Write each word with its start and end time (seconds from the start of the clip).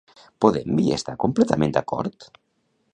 Podem 0.45 0.81
hi 0.83 0.87
està 0.97 1.15
completament 1.27 1.77
d'acord? 1.77 2.31